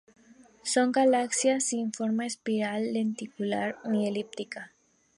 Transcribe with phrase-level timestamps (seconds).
[0.73, 4.61] Son galaxias sin forma espiral, lenticular ni elíptica.